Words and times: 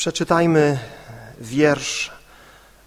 Przeczytajmy 0.00 0.78
wiersz 1.40 2.10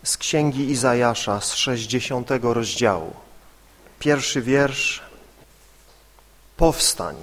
z 0.04 0.18
Księgi 0.18 0.72
Izajasza 0.72 1.42
z 1.42 1.54
60 1.54 2.30
rozdziału. 2.42 3.14
Pierwszy 4.00 4.42
wiersz. 4.42 5.02
Powstań, 6.58 7.16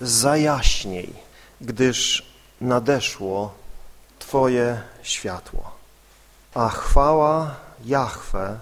zajaśniej, 0.00 1.12
gdyż 1.60 2.26
nadeszło 2.60 3.54
Twoje 4.18 4.82
światło, 5.02 5.70
a 6.54 6.68
chwała 6.68 7.54
Jahwe 7.84 8.58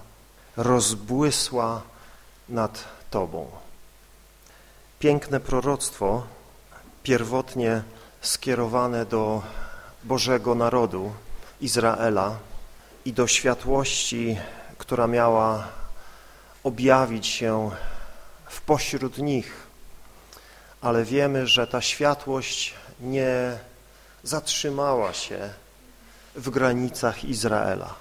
rozbłysła 0.57 1.81
nad 2.49 2.83
Tobą. 3.09 3.51
Piękne 4.99 5.39
proroctwo, 5.39 6.23
pierwotnie 7.03 7.83
skierowane 8.21 9.05
do 9.05 9.41
Bożego 10.03 10.55
Narodu, 10.55 11.13
Izraela 11.61 12.37
i 13.05 13.13
do 13.13 13.27
światłości, 13.27 14.37
która 14.77 15.07
miała 15.07 15.67
objawić 16.63 17.27
się 17.27 17.71
w 18.45 18.61
pośród 18.61 19.17
nich, 19.17 19.67
ale 20.81 21.03
wiemy, 21.03 21.47
że 21.47 21.67
ta 21.67 21.81
światłość 21.81 22.73
nie 22.99 23.59
zatrzymała 24.23 25.13
się 25.13 25.49
w 26.35 26.49
granicach 26.49 27.23
Izraela. 27.23 27.95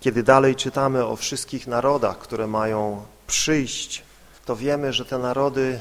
Kiedy 0.00 0.22
dalej 0.22 0.56
czytamy 0.56 1.04
o 1.04 1.16
wszystkich 1.16 1.66
narodach, 1.66 2.18
które 2.18 2.46
mają 2.46 3.06
przyjść, 3.26 4.02
to 4.44 4.56
wiemy, 4.56 4.92
że 4.92 5.04
te 5.04 5.18
narody 5.18 5.80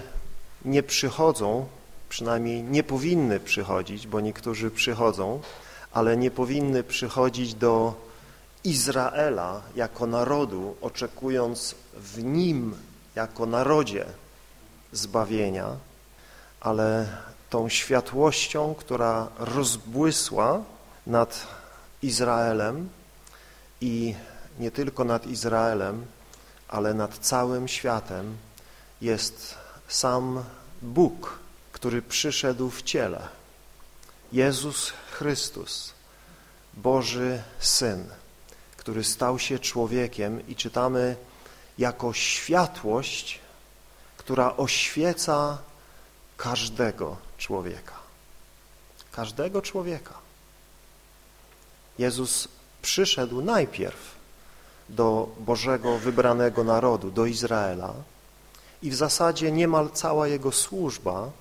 nie 0.66 0.84
przychodzą, 0.84 1.67
przynajmniej 2.16 2.64
nie 2.64 2.84
powinny 2.84 3.40
przychodzić, 3.40 4.08
bo 4.08 4.20
niektórzy 4.20 4.72
przychodzą, 4.72 5.42
ale 5.92 6.18
nie 6.18 6.32
powinny 6.32 6.84
przychodzić 6.84 7.54
do 7.54 7.94
Izraela 8.64 9.62
jako 9.76 10.08
narodu, 10.08 10.76
oczekując 10.81 11.76
w 11.94 12.23
nim 12.23 12.76
jako 13.16 13.45
narodzie 13.45 14.06
zbawienia, 14.92 15.67
ale 16.62 17.08
tą 17.50 17.70
światłością, 17.70 18.76
która 18.76 19.28
rozbłysła 19.39 20.64
nad 21.08 21.48
Izraelem 22.02 22.89
i 23.82 24.16
nie 24.59 24.72
tylko 24.72 25.04
nad 25.04 25.28
Izraelem, 25.28 26.06
ale 26.67 26.94
nad 26.94 27.17
całym 27.17 27.67
światem 27.67 28.38
jest 29.02 29.56
sam 29.88 30.44
Bóg, 30.82 31.45
który 31.86 32.02
przyszedł 32.02 32.69
w 32.69 32.83
ciele. 32.83 33.28
Jezus 34.31 34.94
Chrystus, 35.11 35.94
Boży 36.73 37.44
Syn, 37.59 38.05
który 38.77 39.03
stał 39.03 39.39
się 39.39 39.59
człowiekiem 39.59 40.47
i 40.47 40.55
czytamy 40.55 41.16
jako 41.77 42.14
światłość, 42.14 43.39
która 44.17 44.58
oświeca 44.58 45.58
każdego 46.38 47.17
człowieka. 47.38 47.99
Każdego 49.11 49.61
człowieka. 49.61 50.14
Jezus 51.99 52.47
przyszedł 52.81 53.42
najpierw 53.42 54.16
do 54.89 55.30
Bożego 55.39 55.97
wybranego 55.97 56.64
narodu, 56.64 57.11
do 57.11 57.25
Izraela 57.25 57.94
i 58.81 58.92
w 58.92 58.95
zasadzie 58.95 59.52
niemal 59.52 59.89
cała 59.94 60.27
Jego 60.27 60.52
służba 60.52 61.31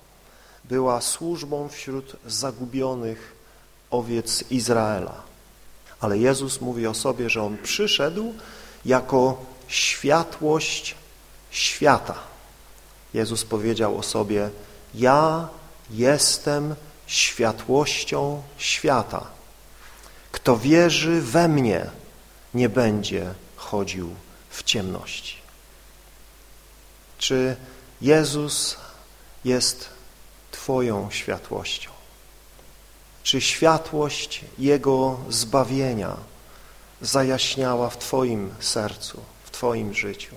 była 0.65 1.01
służbą 1.01 1.69
wśród 1.69 2.17
zagubionych 2.27 3.35
owiec 3.91 4.45
Izraela. 4.51 5.23
Ale 6.01 6.19
Jezus 6.19 6.61
mówi 6.61 6.87
o 6.87 6.95
sobie, 6.95 7.31
że 7.31 7.43
On 7.43 7.59
przyszedł 7.59 8.35
jako 8.85 9.45
światłość 9.69 10.95
świata. 11.51 12.15
Jezus 13.15 13.45
powiedział 13.45 13.99
o 13.99 14.03
sobie, 14.03 14.51
ja 14.95 15.49
jestem 15.91 16.75
światłością 17.07 18.43
świata. 18.59 19.27
Kto 20.33 20.57
wierzy 20.57 21.21
we 21.21 21.49
mnie, 21.49 21.87
nie 22.55 22.69
będzie 22.69 23.35
chodził 23.57 24.15
w 24.51 24.63
ciemności. 24.63 25.37
Czy 27.19 27.57
Jezus 28.01 28.77
jest 29.45 29.94
Twoją 30.65 31.11
światłością? 31.11 31.91
Czy 33.23 33.41
światłość 33.41 34.41
Jego 34.59 35.21
zbawienia 35.29 36.17
zajaśniała 37.01 37.91
w 37.91 37.99
Twoim 37.99 38.55
sercu, 38.61 39.21
w 39.45 39.51
Twoim 39.51 39.95
życiu? 39.95 40.35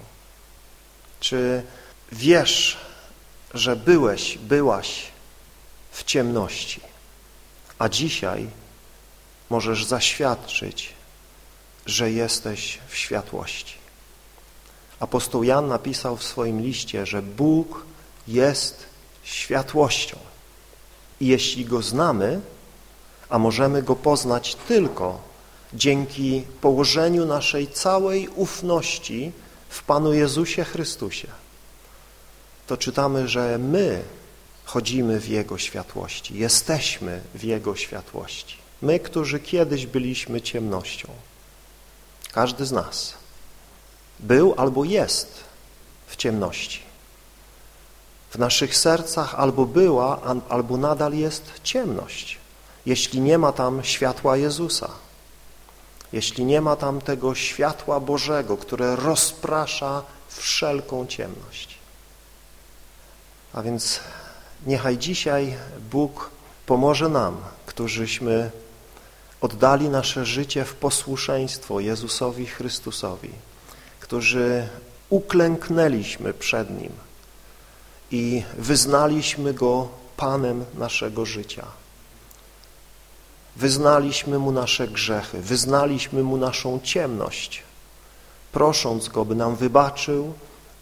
Czy 1.19 1.63
wiesz, 2.11 2.77
że 3.53 3.75
byłeś, 3.75 4.37
byłaś 4.37 5.03
w 5.91 6.03
ciemności, 6.03 6.81
a 7.79 7.89
dzisiaj 7.89 8.49
możesz 9.49 9.85
zaświadczyć, 9.85 10.93
że 11.85 12.11
jesteś 12.11 12.79
w 12.87 12.95
światłości. 12.95 13.75
Apostoł 14.99 15.43
Jan 15.43 15.67
napisał 15.67 16.17
w 16.17 16.23
swoim 16.23 16.61
liście, 16.61 17.05
że 17.05 17.21
Bóg 17.21 17.85
jest 18.27 18.96
światłością. 19.27 20.17
I 21.21 21.27
jeśli 21.27 21.65
Go 21.65 21.81
znamy, 21.81 22.41
a 23.29 23.39
możemy 23.39 23.83
Go 23.83 23.95
poznać 23.95 24.55
tylko 24.67 25.21
dzięki 25.73 26.43
położeniu 26.61 27.25
naszej 27.25 27.67
całej 27.67 28.27
ufności 28.27 29.31
w 29.69 29.83
Panu 29.83 30.13
Jezusie 30.13 30.63
Chrystusie, 30.63 31.27
to 32.67 32.77
czytamy, 32.77 33.27
że 33.27 33.57
my 33.57 34.01
chodzimy 34.65 35.19
w 35.19 35.27
Jego 35.27 35.57
światłości, 35.57 36.37
jesteśmy 36.37 37.21
w 37.35 37.43
Jego 37.43 37.75
światłości. 37.75 38.57
My, 38.81 38.99
którzy 38.99 39.39
kiedyś 39.39 39.85
byliśmy 39.85 40.41
ciemnością. 40.41 41.07
Każdy 42.31 42.65
z 42.65 42.71
nas 42.71 43.13
był 44.19 44.53
albo 44.57 44.83
jest 44.83 45.43
w 46.07 46.15
ciemności. 46.15 46.86
W 48.37 48.39
naszych 48.39 48.77
sercach 48.77 49.35
albo 49.35 49.65
była, 49.65 50.21
albo 50.49 50.77
nadal 50.77 51.13
jest 51.13 51.51
ciemność, 51.63 52.37
jeśli 52.85 53.21
nie 53.21 53.37
ma 53.37 53.51
tam 53.51 53.83
światła 53.83 54.37
Jezusa, 54.37 54.89
jeśli 56.13 56.45
nie 56.45 56.61
ma 56.61 56.75
tam 56.75 57.01
tego 57.01 57.35
światła 57.35 57.99
Bożego, 57.99 58.57
które 58.57 58.95
rozprasza 58.95 60.03
wszelką 60.27 61.07
ciemność. 61.07 61.77
A 63.53 63.61
więc 63.61 63.99
niechaj 64.65 64.97
dzisiaj 64.97 65.57
Bóg 65.91 66.29
pomoże 66.65 67.09
nam, 67.09 67.37
którzyśmy 67.65 68.51
oddali 69.41 69.89
nasze 69.89 70.25
życie 70.25 70.65
w 70.65 70.73
posłuszeństwo 70.75 71.79
Jezusowi 71.79 72.45
Chrystusowi, 72.45 73.31
którzy 73.99 74.67
uklęknęliśmy 75.09 76.33
przed 76.33 76.81
Nim 76.81 77.06
i 78.11 78.43
wyznaliśmy 78.57 79.53
Go 79.53 79.87
Panem 80.17 80.65
naszego 80.73 81.25
życia. 81.25 81.65
Wyznaliśmy 83.55 84.39
Mu 84.39 84.51
nasze 84.51 84.87
grzechy, 84.87 85.41
wyznaliśmy 85.41 86.23
Mu 86.23 86.37
naszą 86.37 86.79
ciemność, 86.83 87.63
prosząc 88.51 89.09
Go, 89.09 89.25
by 89.25 89.35
nam 89.35 89.55
wybaczył, 89.55 90.33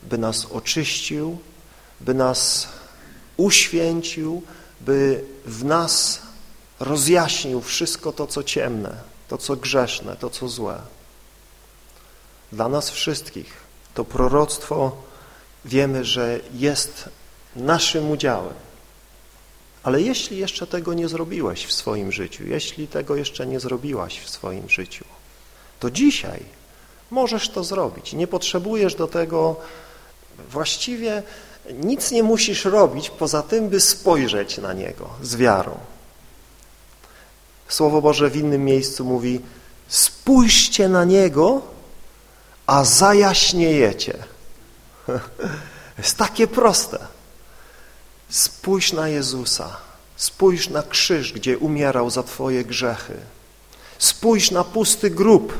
by 0.03 0.17
nas 0.17 0.45
oczyścił, 0.45 1.37
by 2.01 2.13
nas 2.13 2.67
uświęcił, 3.37 4.41
by 4.81 5.23
w 5.45 5.63
nas 5.63 6.21
rozjaśnił 6.79 7.61
wszystko 7.61 8.11
to, 8.11 8.27
co 8.27 8.43
ciemne, 8.43 8.95
to, 9.27 9.37
co 9.37 9.55
grzeszne, 9.55 10.15
to, 10.15 10.29
co 10.29 10.49
złe. 10.49 10.81
Dla 12.51 12.69
nas 12.69 12.89
wszystkich 12.89 13.53
to 13.93 14.05
proroctwo 14.05 14.91
wiemy, 15.65 16.05
że 16.05 16.39
jest 16.53 17.09
naszym 17.55 18.11
udziałem. 18.11 18.53
Ale 19.83 20.01
jeśli 20.01 20.37
jeszcze 20.37 20.67
tego 20.67 20.93
nie 20.93 21.07
zrobiłeś 21.07 21.65
w 21.65 21.73
swoim 21.73 22.11
życiu, 22.11 22.43
jeśli 22.47 22.87
tego 22.87 23.15
jeszcze 23.15 23.47
nie 23.47 23.59
zrobiłaś 23.59 24.19
w 24.19 24.29
swoim 24.29 24.69
życiu, 24.69 25.05
to 25.79 25.91
dzisiaj 25.91 26.43
możesz 27.11 27.49
to 27.49 27.63
zrobić. 27.63 28.13
Nie 28.13 28.27
potrzebujesz 28.27 28.95
do 28.95 29.07
tego 29.07 29.55
właściwie 30.49 31.23
nic 31.73 32.11
nie 32.11 32.23
musisz 32.23 32.65
robić 32.65 33.09
poza 33.09 33.41
tym, 33.41 33.69
by 33.69 33.79
spojrzeć 33.79 34.57
na 34.57 34.73
Niego 34.73 35.09
z 35.21 35.35
wiarą. 35.35 35.77
Słowo 37.67 38.01
Boże 38.01 38.29
w 38.29 38.35
innym 38.35 38.65
miejscu 38.65 39.05
mówi 39.05 39.41
spójrzcie 39.87 40.89
na 40.89 41.03
Niego, 41.03 41.61
a 42.67 42.83
zajaśniejecie. 42.83 44.17
Jest 45.97 46.17
takie 46.17 46.47
proste. 46.47 47.07
Spójrz 48.29 48.93
na 48.93 49.07
Jezusa 49.09 49.77
Spójrz 50.15 50.69
na 50.69 50.83
krzyż, 50.83 51.33
gdzie 51.33 51.57
umierał 51.57 52.09
za 52.09 52.23
Twoje 52.23 52.65
grzechy. 52.65 53.13
Spójrz 53.99 54.51
na 54.51 54.63
pusty 54.63 55.09
grób, 55.09 55.53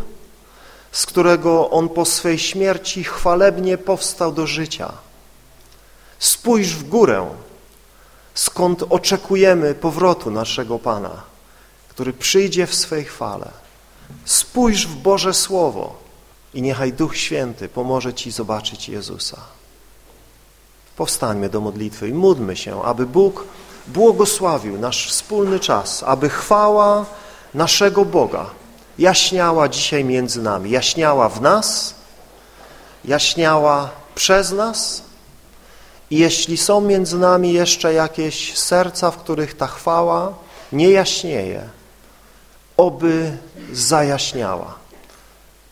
z 0.91 1.05
którego 1.05 1.69
On 1.69 1.89
po 1.89 2.05
swej 2.05 2.39
śmierci 2.39 3.03
chwalebnie 3.03 3.77
powstał 3.77 4.31
do 4.31 4.47
życia. 4.47 4.91
Spójrz 6.19 6.75
w 6.75 6.89
górę, 6.89 7.29
skąd 8.33 8.83
oczekujemy 8.89 9.73
powrotu 9.73 10.31
naszego 10.31 10.79
Pana, 10.79 11.23
który 11.89 12.13
przyjdzie 12.13 12.67
w 12.67 12.75
swej 12.75 13.05
chwale. 13.05 13.51
Spójrz 14.25 14.87
w 14.87 14.95
Boże 14.95 15.33
Słowo 15.33 16.04
i 16.55 16.61
niechaj 16.61 16.93
Duch 16.93 17.17
Święty 17.17 17.69
pomoże 17.69 18.13
Ci 18.13 18.31
zobaczyć 18.31 18.89
Jezusa. 18.89 19.37
Powstańmy 20.97 21.49
do 21.49 21.61
modlitwy 21.61 22.09
i 22.09 22.13
módlmy 22.13 22.55
się, 22.55 22.83
aby 22.83 23.05
Bóg 23.05 23.45
błogosławił 23.87 24.79
nasz 24.79 25.09
wspólny 25.09 25.59
czas, 25.59 26.03
aby 26.03 26.29
chwała 26.29 27.05
naszego 27.53 28.05
Boga 28.05 28.49
jaśniała 28.99 29.69
dzisiaj 29.69 30.03
między 30.03 30.41
nami, 30.41 30.71
jaśniała 30.71 31.29
w 31.29 31.41
nas, 31.41 31.95
jaśniała 33.05 33.89
przez 34.15 34.51
nas 34.51 35.03
i 36.09 36.17
jeśli 36.17 36.57
są 36.57 36.81
między 36.81 37.17
nami 37.17 37.53
jeszcze 37.53 37.93
jakieś 37.93 38.57
serca, 38.57 39.11
w 39.11 39.17
których 39.17 39.57
ta 39.57 39.67
chwała 39.67 40.33
nie 40.71 40.89
jaśnieje, 40.89 41.69
oby 42.77 43.37
zajaśniała 43.73 44.84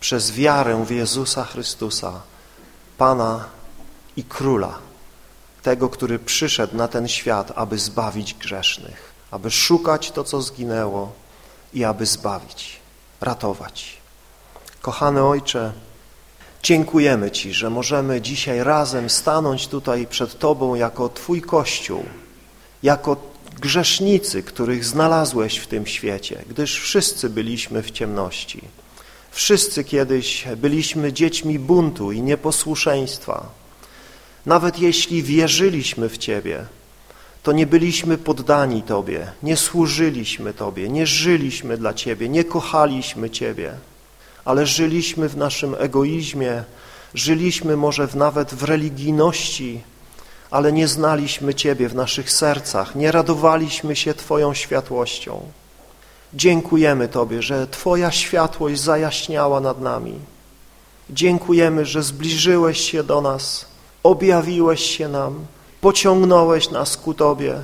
przez 0.04 0.32
wiarę 0.32 0.86
w 0.86 0.92
Jezusa 0.92 1.44
Chrystusa, 1.44 2.22
Pana 2.98 3.46
i 4.18 4.24
Króla, 4.24 4.80
tego, 5.62 5.90
który 5.90 6.20
przyszedł 6.20 6.78
na 6.78 6.88
ten 6.88 7.08
świat, 7.08 7.52
aby 7.56 7.80
zbawić 7.80 8.34
grzesznych, 8.34 9.14
aby 9.32 9.52
szukać 9.52 10.12
to, 10.12 10.24
co 10.24 10.42
zginęło 10.42 11.12
i 11.74 11.84
aby 11.84 12.06
zbawić, 12.06 12.80
ratować. 13.22 13.98
Kochany 14.82 15.24
Ojcze, 15.24 15.72
dziękujemy 16.64 17.32
Ci, 17.32 17.54
że 17.54 17.70
możemy 17.70 18.22
dzisiaj 18.22 18.64
razem 18.64 19.10
stanąć 19.10 19.68
tutaj 19.68 20.08
przed 20.08 20.40
Tobą 20.40 20.76
jako 20.76 21.10
Twój 21.10 21.42
Kościół, 21.42 22.04
jako 22.84 23.16
grzesznicy, 23.62 24.44
których 24.44 24.86
znalazłeś 24.86 25.58
w 25.58 25.68
tym 25.68 25.88
świecie, 25.88 26.44
gdyż 26.50 26.80
wszyscy 26.80 27.30
byliśmy 27.30 27.84
w 27.84 27.92
ciemności. 27.92 28.83
Wszyscy 29.34 29.84
kiedyś 29.84 30.46
byliśmy 30.58 31.14
dziećmi 31.14 31.60
buntu 31.60 32.12
i 32.12 32.22
nieposłuszeństwa. 32.22 33.46
Nawet 34.46 34.80
jeśli 34.80 35.24
wierzyliśmy 35.24 36.10
w 36.10 36.18
Ciebie, 36.18 36.66
to 37.44 37.52
nie 37.52 37.68
byliśmy 37.68 38.18
poddani 38.18 38.82
Tobie, 38.84 39.32
nie 39.44 39.58
służyliśmy 39.58 40.54
Tobie, 40.54 40.90
nie 40.90 41.08
żyliśmy 41.08 41.78
dla 41.78 41.94
Ciebie, 41.94 42.30
nie 42.30 42.44
kochaliśmy 42.44 43.30
Ciebie, 43.30 43.72
ale 44.46 44.66
żyliśmy 44.66 45.30
w 45.30 45.38
naszym 45.38 45.76
egoizmie, 45.80 46.64
żyliśmy 47.14 47.78
może 47.78 48.08
nawet 48.16 48.54
w 48.54 48.64
religijności, 48.64 49.82
ale 50.52 50.72
nie 50.72 50.88
znaliśmy 50.88 51.54
Ciebie 51.54 51.90
w 51.90 51.96
naszych 51.96 52.32
sercach, 52.32 52.96
nie 52.96 53.12
radowaliśmy 53.12 53.96
się 53.96 54.14
Twoją 54.14 54.54
światłością. 54.54 55.42
Dziękujemy 56.36 57.08
Tobie, 57.08 57.42
że 57.42 57.68
Twoja 57.68 58.12
światłość 58.12 58.82
zajaśniała 58.82 59.60
nad 59.60 59.82
nami. 59.82 60.14
Dziękujemy, 61.10 61.86
że 61.86 62.04
zbliżyłeś 62.04 62.92
się 62.92 63.04
do 63.04 63.22
nas, 63.22 63.66
objawiłeś 64.04 64.82
się 64.82 65.08
nam, 65.08 65.46
pociągnąłeś 65.82 66.70
nas 66.70 66.98
ku 66.98 67.14
Tobie, 67.14 67.56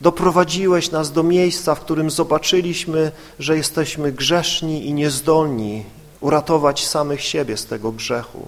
doprowadziłeś 0.00 0.90
nas 0.90 1.12
do 1.12 1.22
miejsca, 1.22 1.74
w 1.74 1.80
którym 1.80 2.10
zobaczyliśmy, 2.10 3.12
że 3.38 3.56
jesteśmy 3.56 4.12
grzeszni 4.12 4.86
i 4.86 4.92
niezdolni 4.92 5.84
uratować 6.20 6.86
samych 6.86 7.20
siebie 7.20 7.56
z 7.56 7.66
tego 7.66 7.92
grzechu. 7.92 8.46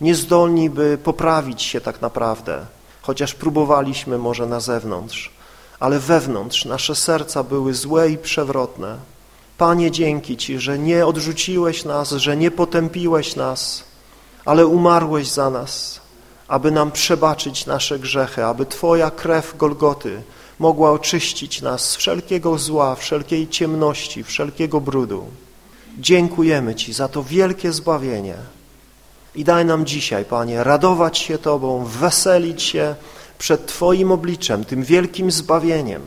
Niezdolni, 0.00 0.70
by 0.70 0.98
poprawić 1.04 1.62
się 1.62 1.80
tak 1.80 2.02
naprawdę, 2.02 2.66
chociaż 3.02 3.34
próbowaliśmy 3.34 4.18
może 4.18 4.46
na 4.46 4.60
zewnątrz, 4.60 5.35
ale 5.80 5.98
wewnątrz 5.98 6.64
nasze 6.64 6.94
serca 6.94 7.42
były 7.42 7.74
złe 7.74 8.10
i 8.10 8.18
przewrotne. 8.18 8.96
Panie, 9.58 9.90
dzięki 9.90 10.36
Ci, 10.36 10.58
że 10.58 10.78
nie 10.78 11.06
odrzuciłeś 11.06 11.84
nas, 11.84 12.10
że 12.10 12.36
nie 12.36 12.50
potępiłeś 12.50 13.36
nas, 13.36 13.84
ale 14.44 14.66
umarłeś 14.66 15.28
za 15.28 15.50
nas, 15.50 16.00
aby 16.48 16.70
nam 16.70 16.92
przebaczyć 16.92 17.66
nasze 17.66 17.98
grzechy, 17.98 18.44
aby 18.44 18.66
Twoja 18.66 19.10
krew 19.10 19.56
Golgoty 19.56 20.22
mogła 20.58 20.90
oczyścić 20.90 21.62
nas 21.62 21.90
z 21.90 21.96
wszelkiego 21.96 22.58
zła, 22.58 22.94
wszelkiej 22.94 23.48
ciemności, 23.48 24.24
wszelkiego 24.24 24.80
brudu. 24.80 25.26
Dziękujemy 25.98 26.74
Ci 26.74 26.92
za 26.92 27.08
to 27.08 27.22
wielkie 27.22 27.72
zbawienie 27.72 28.36
i 29.34 29.44
daj 29.44 29.64
nam 29.64 29.86
dzisiaj, 29.86 30.24
Panie, 30.24 30.64
radować 30.64 31.18
się 31.18 31.38
Tobą, 31.38 31.84
weselić 31.84 32.62
się 32.62 32.94
przed 33.38 33.66
Twoim 33.66 34.12
obliczem, 34.12 34.64
tym 34.64 34.82
wielkim 34.82 35.30
zbawieniem. 35.30 36.02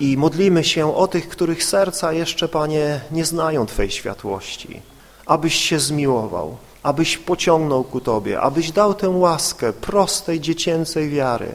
I 0.00 0.16
modlimy 0.16 0.64
się 0.64 0.96
o 0.96 1.08
tych, 1.08 1.28
których 1.28 1.64
serca 1.64 2.12
jeszcze, 2.12 2.48
Panie, 2.48 3.00
nie 3.10 3.24
znają 3.24 3.66
Twej 3.66 3.90
światłości, 3.90 4.82
abyś 5.26 5.54
się 5.54 5.78
zmiłował, 5.78 6.56
abyś 6.82 7.18
pociągnął 7.18 7.84
ku 7.84 8.00
Tobie, 8.00 8.40
abyś 8.40 8.72
dał 8.72 8.94
tę 8.94 9.08
łaskę 9.08 9.72
prostej, 9.72 10.40
dziecięcej 10.40 11.10
wiary, 11.10 11.52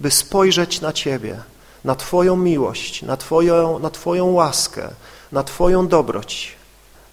by 0.00 0.10
spojrzeć 0.10 0.80
na 0.80 0.92
Ciebie, 0.92 1.36
na 1.84 1.94
Twoją 1.94 2.36
miłość, 2.36 3.02
na 3.02 3.16
Twoją, 3.16 3.78
na 3.78 3.90
Twoją 3.90 4.26
łaskę, 4.26 4.88
na 5.32 5.42
Twoją 5.42 5.88
dobroć, 5.88 6.56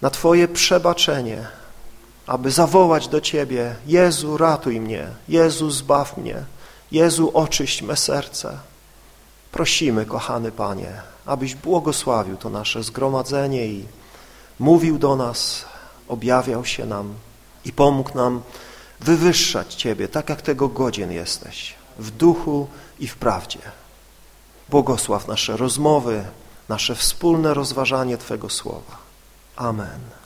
na 0.02 0.10
Twoje 0.10 0.48
przebaczenie, 0.48 1.46
aby 2.26 2.50
zawołać 2.50 3.08
do 3.08 3.20
Ciebie, 3.20 3.74
Jezu, 3.86 4.36
ratuj 4.36 4.80
mnie, 4.80 5.06
Jezu, 5.28 5.70
zbaw 5.70 6.16
mnie, 6.16 6.44
Jezu, 6.92 7.30
oczyść 7.34 7.82
me 7.82 7.96
serce. 7.96 8.58
Prosimy, 9.52 10.06
kochany 10.06 10.52
Panie, 10.52 11.02
abyś 11.26 11.54
błogosławił 11.54 12.36
to 12.36 12.50
nasze 12.50 12.82
zgromadzenie 12.82 13.66
i 13.66 13.84
mówił 14.58 14.98
do 14.98 15.16
nas, 15.16 15.64
objawiał 16.08 16.64
się 16.64 16.86
nam 16.86 17.14
i 17.64 17.72
pomógł 17.72 18.16
nam 18.16 18.42
wywyższać 19.00 19.74
Ciebie, 19.74 20.08
tak 20.08 20.28
jak 20.28 20.42
tego 20.42 20.68
godzien 20.68 21.12
jesteś, 21.12 21.74
w 21.98 22.10
duchu 22.10 22.68
i 22.98 23.08
w 23.08 23.16
prawdzie. 23.16 23.58
Błogosław 24.68 25.28
nasze 25.28 25.56
rozmowy, 25.56 26.24
nasze 26.68 26.94
wspólne 26.94 27.54
rozważanie 27.54 28.18
Twego 28.18 28.50
Słowa. 28.50 28.96
Amen. 29.56 30.17